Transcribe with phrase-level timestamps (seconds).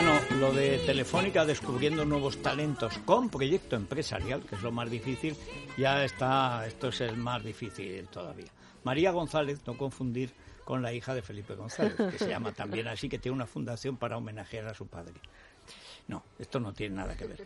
[0.00, 5.34] Bueno, lo de Telefónica descubriendo nuevos talentos con proyecto empresarial, que es lo más difícil,
[5.76, 8.46] ya está, esto es el más difícil todavía.
[8.84, 10.30] María González, no confundir
[10.64, 13.96] con la hija de Felipe González, que se llama también así, que tiene una fundación
[13.96, 15.14] para homenajear a su padre.
[16.06, 17.44] No, esto no tiene nada que ver.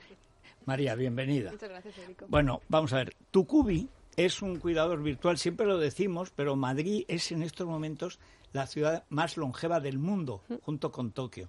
[0.67, 1.53] María, bienvenida.
[1.53, 2.27] Muchas gracias, Federico.
[2.29, 3.17] Bueno, vamos a ver.
[3.31, 8.19] Tucubi es un cuidador virtual, siempre lo decimos, pero Madrid es en estos momentos
[8.53, 11.49] la ciudad más longeva del mundo, junto con Tokio.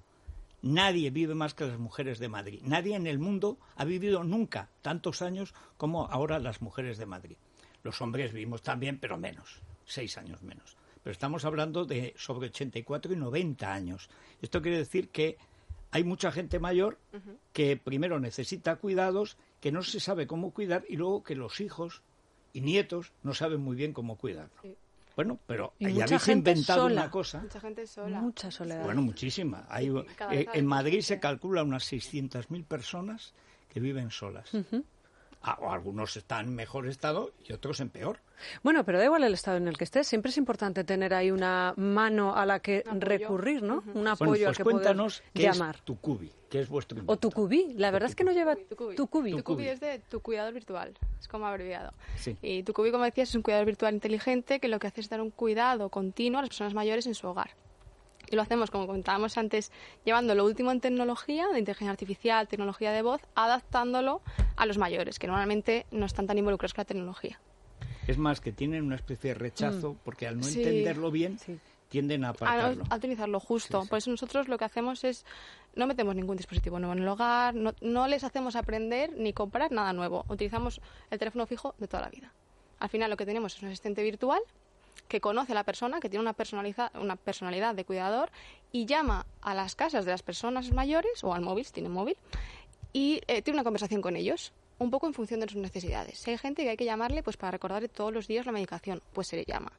[0.63, 2.61] Nadie vive más que las mujeres de Madrid.
[2.63, 7.35] Nadie en el mundo ha vivido nunca tantos años como ahora las mujeres de Madrid.
[7.83, 10.77] Los hombres vivimos también, pero menos, seis años menos.
[11.03, 14.09] Pero estamos hablando de sobre 84 y 90 años.
[14.41, 15.37] Esto quiere decir que
[15.91, 16.97] hay mucha gente mayor
[17.51, 22.01] que primero necesita cuidados, que no se sabe cómo cuidar y luego que los hijos
[22.53, 24.61] y nietos no saben muy bien cómo cuidarlo.
[24.61, 24.77] Sí.
[25.15, 27.01] Bueno, pero Y ahí mucha habéis inventado sola.
[27.01, 27.39] una cosa.
[27.41, 28.19] Mucha gente sola.
[28.19, 28.83] Mucha soledad.
[28.83, 29.65] Bueno, muchísima.
[29.69, 29.89] Hay,
[30.31, 33.33] eh, en Madrid se calcula unas 600.000 personas
[33.69, 34.49] que viven solas.
[34.53, 34.61] Ah,
[35.59, 38.19] o algunos están en mejor estado y otros en peor.
[38.63, 41.31] Bueno, pero da igual el estado en el que estés, siempre es importante tener ahí
[41.31, 43.83] una mano a la que Un recurrir, ¿no?
[43.87, 45.75] Un Bueno, apoyo pues al que poder cuéntanos qué llamar.
[45.75, 47.29] es Tucubi, qué es vuestro O invento.
[47.29, 48.95] Tucubí, la verdad es que no lleva Tucubi.
[48.95, 49.31] Tucubi.
[49.31, 51.93] Tucubi es de tu cuidador virtual, es como abreviado.
[52.17, 52.37] Sí.
[52.41, 55.21] Y Tucubi, como decías, es un cuidador virtual inteligente que lo que hace es dar
[55.21, 57.51] un cuidado continuo a las personas mayores en su hogar.
[58.33, 59.71] Y lo hacemos, como comentábamos antes,
[60.05, 64.21] llevando lo último en tecnología, de inteligencia artificial, tecnología de voz, adaptándolo
[64.55, 67.39] a los mayores, que normalmente no están tan involucrados con la tecnología.
[68.07, 70.49] Es más, que tienen una especie de rechazo porque al no Mm.
[70.49, 70.63] Sí.
[70.63, 71.59] entenderlo bien Sí.
[71.89, 72.83] tienden a a, apartarlo.
[72.89, 73.81] a utilizarlo justo.
[73.81, 73.89] Sí, sí.
[73.91, 75.27] Por eso nosotros lo que hacemos es
[75.75, 79.71] no metemos ningún dispositivo nuevo en el hogar, no, no les hacemos aprender ni comprar
[79.71, 80.25] nada nuevo.
[80.27, 82.33] Utilizamos el teléfono fijo de toda la vida.
[82.79, 84.41] Al final lo que tenemos es un asistente virtual
[85.07, 86.35] que conoce a la persona, que tiene una,
[86.99, 88.31] una personalidad de cuidador
[88.71, 92.17] y llama a las casas de las personas mayores o al móvil, si tienen móvil,
[92.93, 96.17] y eh, tiene una conversación con ellos, un poco en función de sus necesidades.
[96.19, 99.01] Si hay gente que hay que llamarle pues para recordarle todos los días la medicación,
[99.13, 99.71] pues se le llama.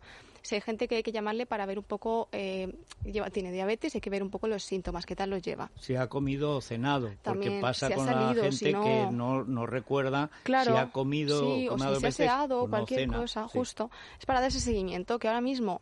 [0.42, 2.70] Si hay gente que hay que llamarle para ver un poco, eh,
[3.02, 5.70] lleva, tiene diabetes, hay que ver un poco los síntomas, qué tal los lleva.
[5.80, 8.72] Si ha comido o cenado, porque También, pasa si ha con salido, la gente si
[8.72, 12.62] no- que no, no recuerda Claro, si ha comido sí, o si se ha aseado
[12.62, 13.18] o cualquier cena.
[13.18, 13.58] cosa, Sí.
[13.58, 13.90] justo.
[14.18, 15.80] Es para dar ese seguimiento que ahora mismo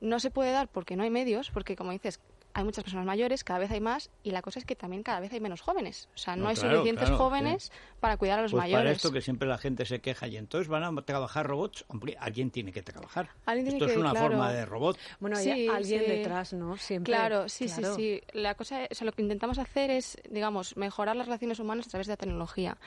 [0.00, 2.20] no se puede dar porque no hay medios, porque como dices,
[2.56, 5.20] hay muchas personas mayores, cada vez hay más, y la cosa es que también cada
[5.20, 6.08] vez hay menos jóvenes.
[6.14, 8.80] O sea, no, No, hay claro, suficientes claro, jóvenes para cuidar a los Pues mayores.
[8.82, 12.16] para esto que siempre la gente se queja y entonces van a trabajar robots, hombre,
[12.18, 13.28] alguien tiene que trabajar.
[13.44, 14.28] Alguien tiene esto es que- una claro.
[14.28, 14.98] forma de robot.
[15.20, 16.06] Bueno, hay Sí, alguien sí.
[16.10, 16.78] detrás, ¿no?
[16.78, 17.12] Siempre.
[17.12, 17.94] Claro, sí, claro.
[17.94, 18.38] sí, sí.
[18.38, 21.86] La cosa, es- o sea, lo que intentamos hacer es, digamos, mejorar las relaciones humanas
[21.88, 22.78] a través de la tecnología.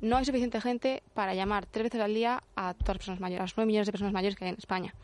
[0.00, 3.40] No hay suficiente gente para llamar tres veces al día a todas las personas mayores,
[3.40, 4.94] a las nueve millones de personas mayores que hay en España.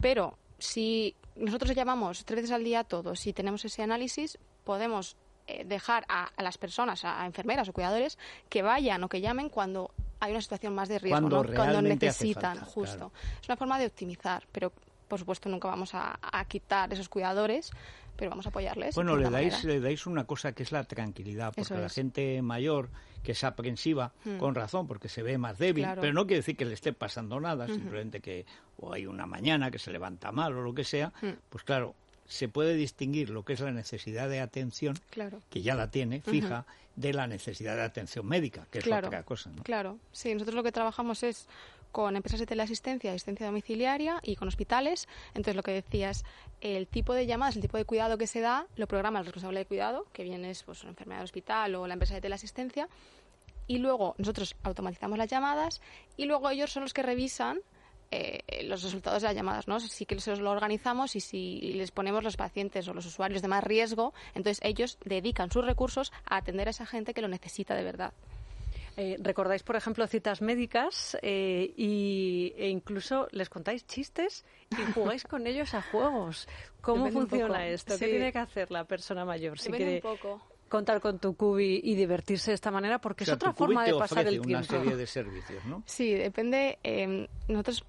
[0.00, 5.16] Pero si nosotros llamamos tres veces al día a todos y tenemos ese análisis, podemos
[5.46, 9.20] eh, dejar a, a las personas, a, a enfermeras o cuidadores, que vayan o que
[9.20, 11.54] llamen cuando hay una situación más de riesgo, Cuando ¿no?
[11.54, 12.96] cuando necesitan, falta, justo.
[12.96, 13.12] claro.
[13.40, 14.72] Es una forma de optimizar, pero
[15.08, 17.70] por supuesto nunca vamos a, a quitar esos cuidadores,
[18.16, 18.94] pero vamos a apoyarles.
[18.94, 19.72] Bueno, le dais, manera.
[19.74, 22.88] le dais una cosa que es la tranquilidad, porque la gente mayor
[23.22, 24.38] que es aprensiva, Mm.
[24.38, 26.00] con razón, porque se ve más débil, Claro.
[26.00, 28.44] pero no quiere decir que le esté pasando nada, simplemente que
[28.78, 31.28] o hay una mañana que se levanta mal o lo que sea, Mm.
[31.48, 31.94] pues claro,
[32.26, 35.40] se puede distinguir lo que es la necesidad de atención, Claro.
[35.50, 36.64] que ya la tiene, fija,
[36.96, 39.50] de la necesidad de atención médica, que es Claro, otra cosa.
[39.50, 39.62] ¿no?
[39.62, 41.46] Claro, sí, nosotros lo que trabajamos es
[41.92, 45.06] con empresas de teleasistencia, asistencia domiciliaria y con hospitales.
[45.28, 46.24] Entonces, lo que decías,
[46.60, 49.60] el tipo de llamadas, el tipo de cuidado que se da, lo programa el responsable
[49.60, 52.88] de cuidado, que viene es pues, una enfermedad del hospital o la empresa de teleasistencia,
[53.66, 55.80] y luego nosotros automatizamos las llamadas
[56.16, 57.60] y luego ellos son los que revisan
[58.10, 59.80] eh, los resultados de las llamadas, ¿no?
[59.80, 63.48] Sí que se lo organizamos y si les ponemos los pacientes o los usuarios de
[63.48, 67.74] más riesgo, entonces ellos dedican sus recursos a atender a esa gente que lo necesita
[67.74, 68.12] de verdad.
[68.96, 75.24] Eh, recordáis, por ejemplo, citas médicas eh, y, e incluso les contáis chistes y jugáis
[75.24, 76.46] con ellos a juegos.
[76.80, 77.98] ¿Cómo Depende funciona esto?
[77.98, 80.42] ¿Qué tiene que hacer la persona mayor si Depende quiere un poco.
[80.68, 83.00] contar con tu cubi y divertirse de esta manera?
[83.00, 84.66] Porque O sea, es otra forma de pasar el una tiempo.
[84.66, 85.82] serie de servicios, ¿no?
[85.86, 86.78] Sí, depende.
[86.84, 87.84] eh, nosotros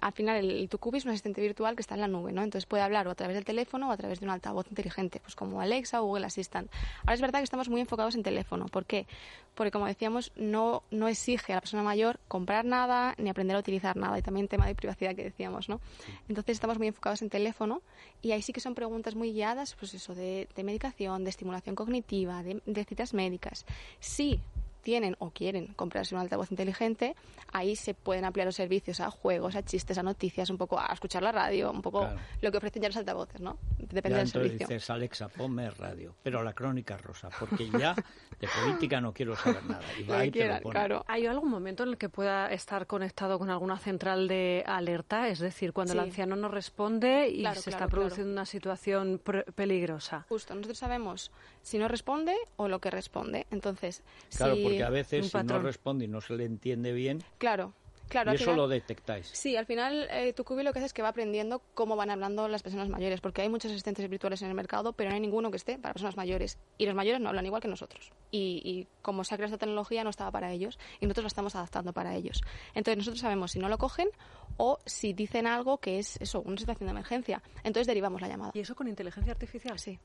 [0.00, 2.42] al final el, el Tucubi es un asistente virtual que está en la nube, ¿no?
[2.42, 5.20] Entonces puede hablar o a través del teléfono o a través de un altavoz inteligente,
[5.20, 6.70] pues como Alexa o Google Assistant.
[7.00, 8.66] Ahora es verdad que estamos muy enfocados en teléfono.
[8.66, 9.06] ¿Por qué?
[9.54, 13.60] Porque como decíamos, no, no exige a la persona mayor comprar nada ni aprender a
[13.60, 14.18] utilizar nada.
[14.18, 15.80] Y también tema de privacidad que decíamos, ¿no?
[16.28, 17.82] Entonces estamos muy enfocados en teléfono
[18.22, 22.42] y ahí sí que son preguntas muy guiadas, pues eso, de, medicación, de estimulación cognitiva,
[22.42, 23.64] de citas médicas.
[24.00, 24.40] Sí,
[24.82, 27.14] tienen o quieren comprarse un altavoz inteligente,
[27.52, 30.88] ahí se pueden ampliar los servicios a juegos, a chistes, a noticias, un poco a
[30.92, 32.20] escuchar la radio, un poco Claro.
[32.40, 33.56] lo que ofrecen ya los altavoces, ¿no?
[33.90, 34.66] Depende Ya del entonces servicio.
[34.68, 37.94] dices, Alexa, ponme radio, pero la crónica rosa, porque ya
[38.40, 39.82] de política no quiero saber nada.
[39.98, 40.72] Y va y te lo pone.
[40.78, 41.04] claro.
[41.08, 45.28] ¿Hay algún momento en el que pueda estar conectado con alguna central de alerta?
[45.28, 49.20] Es decir, cuando el anciano no responde y Claro, se claro, está produciendo una situación
[49.24, 50.26] pr- peligrosa.
[50.28, 51.32] Justo, nosotros sabemos
[51.62, 53.46] si no responde o lo que responde.
[53.50, 54.02] Entonces,
[54.36, 54.62] Claro, si...
[54.62, 57.72] porque a veces si no responde y no se le entiende bien, Claro,
[58.08, 58.30] claro.
[58.30, 59.26] y al eso final- lo detectáis.
[59.32, 62.10] Sí, al final eh, tu cubi lo que hace es que va aprendiendo cómo van
[62.10, 65.20] hablando las personas mayores, porque hay muchos asistentes virtuales en el mercado, pero no hay
[65.20, 66.58] ninguno que esté para personas mayores.
[66.78, 68.10] Y los mayores no hablan igual que nosotros.
[68.30, 71.28] Y, y como se ha creado esta tecnología, no estaba para ellos, y nosotros la
[71.28, 72.42] estamos adaptando para ellos.
[72.74, 74.08] Entonces nosotros sabemos si no lo cogen
[74.56, 77.42] o si dicen algo que es eso, una situación de emergencia.
[77.62, 78.50] Entonces derivamos la llamada.
[78.54, 79.78] ¿Y eso con inteligencia artificial?
[79.78, 79.98] Sí,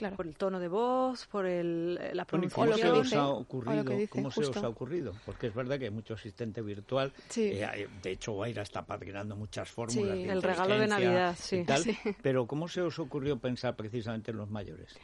[0.00, 0.16] claro.
[0.16, 2.88] Por el tono de voz, por el, la Bueno, ¿y O ¿Cómo lo se que
[2.90, 3.84] os dice, ha ocurrido?
[3.96, 5.12] dice, ¿Cómo se os ha ocurrido?
[5.26, 7.12] Porque es verdad que hay mucho asistente virtual.
[7.28, 7.50] Sí.
[7.52, 10.16] eh, de hecho, Guaira está padrinando muchas fórmulas.
[10.16, 10.24] Sí.
[10.24, 11.64] de El regalo de Navidad, y sí.
[11.64, 11.82] tal.
[11.82, 11.96] Sí.
[12.22, 14.96] Pero ¿cómo se os ocurrió pensar precisamente en los mayores?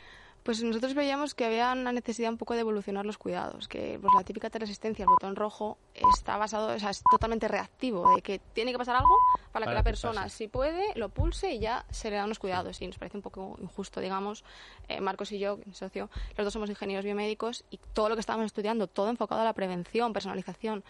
[0.47, 4.15] Pues nosotros veíamos que había una necesidad un poco de evolucionar los cuidados, que pues
[4.15, 5.77] la típica teleasistencia, el botón rojo,
[6.15, 9.13] está basado, o sea, es totalmente reactivo, de que tiene que pasar algo
[9.51, 10.37] para, Para que la persona, pase.
[10.37, 12.81] si puede, lo pulse y ya se le dan los cuidados.
[12.81, 14.45] Y nos parece un poco injusto, digamos,
[14.87, 18.21] eh, Marcos y yo, mi socio, los dos somos ingenieros biomédicos y todo lo que
[18.21, 20.85] estábamos estudiando, todo enfocado a la prevención, personalización.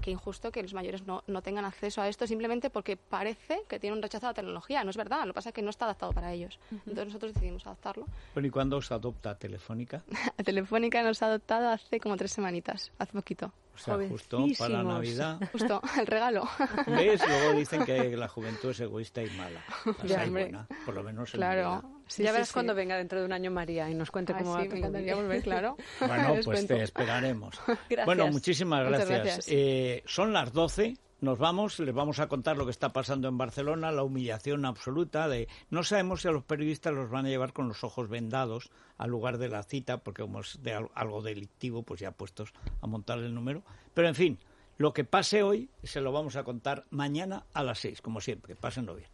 [0.00, 3.78] Qué injusto que los mayores no, no tengan acceso a esto simplemente porque parece que
[3.78, 4.84] tienen un rechazo a la tecnología.
[4.84, 6.58] No es verdad, lo que pasa es que no está adaptado para ellos.
[6.70, 10.02] Entonces nosotros decidimos adaptarlo Bueno, ¿y cuándo os adopta Telefónica?
[10.44, 13.52] Telefónica nos ha adoptado hace como tres semanitas, hace poquito.
[13.76, 14.82] O sea, justo para.
[14.82, 15.38] Navidad.
[15.52, 16.48] Justo, el regalo.
[16.86, 17.20] ¿Ves?
[17.26, 19.62] Luego dicen que la juventud es egoísta y mala.
[20.04, 21.82] Ya, buena, por lo menos en claro.
[22.06, 22.54] Sí, ya sí, verás sí.
[22.54, 24.78] cuando venga dentro de un año María y nos cuente Ay, cómo sí, va me
[24.78, 25.76] encantaría volver, claro.
[26.00, 27.60] Bueno, pues te esperaremos.
[27.66, 28.06] Gracias.
[28.06, 29.08] Bueno, muchísimas gracias.
[29.08, 29.48] gracias.
[29.48, 30.96] Eh, son las 12.
[31.20, 35.28] Nos vamos, les vamos a contar lo que está pasando en Barcelona, la humillación absoluta
[35.28, 38.70] de no sabemos si a los periodistas los van a llevar con los ojos vendados
[38.98, 42.52] al lugar de la cita, porque como es de al- algo delictivo, pues ya puestos
[42.82, 43.62] a montar el número.
[43.94, 44.38] Pero en fin,
[44.76, 48.54] lo que pase hoy se lo vamos a contar mañana a las 6, como siempre.
[48.54, 49.08] Pásenlo bien.